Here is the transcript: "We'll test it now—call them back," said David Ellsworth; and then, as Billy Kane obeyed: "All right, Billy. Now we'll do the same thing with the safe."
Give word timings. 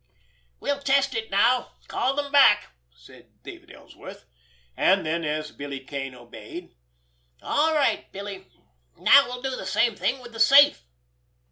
"We'll 0.59 0.79
test 0.79 1.13
it 1.13 1.29
now—call 1.29 2.15
them 2.15 2.31
back," 2.31 2.71
said 2.91 3.27
David 3.43 3.71
Ellsworth; 3.71 4.25
and 4.75 5.05
then, 5.05 5.23
as 5.23 5.51
Billy 5.51 5.79
Kane 5.79 6.15
obeyed: 6.15 6.73
"All 7.43 7.75
right, 7.75 8.11
Billy. 8.11 8.47
Now 8.97 9.27
we'll 9.27 9.43
do 9.43 9.55
the 9.55 9.63
same 9.67 9.95
thing 9.95 10.19
with 10.19 10.33
the 10.33 10.39
safe." 10.39 10.87